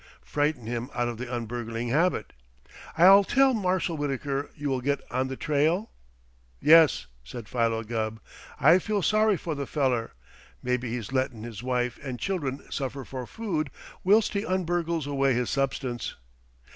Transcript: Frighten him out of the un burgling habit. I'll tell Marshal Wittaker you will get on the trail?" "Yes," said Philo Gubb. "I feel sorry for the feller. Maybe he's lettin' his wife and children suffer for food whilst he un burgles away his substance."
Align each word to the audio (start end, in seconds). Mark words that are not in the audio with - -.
Frighten 0.23 0.65
him 0.65 0.89
out 0.95 1.07
of 1.07 1.19
the 1.19 1.31
un 1.31 1.45
burgling 1.45 1.89
habit. 1.89 2.33
I'll 2.97 3.23
tell 3.23 3.53
Marshal 3.53 3.95
Wittaker 3.97 4.49
you 4.55 4.67
will 4.67 4.81
get 4.81 4.99
on 5.11 5.27
the 5.27 5.35
trail?" 5.37 5.91
"Yes," 6.59 7.05
said 7.23 7.47
Philo 7.47 7.83
Gubb. 7.83 8.19
"I 8.59 8.79
feel 8.79 9.03
sorry 9.03 9.37
for 9.37 9.53
the 9.53 9.67
feller. 9.67 10.13
Maybe 10.63 10.89
he's 10.89 11.11
lettin' 11.11 11.43
his 11.43 11.61
wife 11.61 11.99
and 12.01 12.17
children 12.19 12.63
suffer 12.71 13.05
for 13.05 13.27
food 13.27 13.69
whilst 14.03 14.33
he 14.33 14.43
un 14.43 14.65
burgles 14.65 15.05
away 15.05 15.35
his 15.35 15.51
substance." 15.51 16.15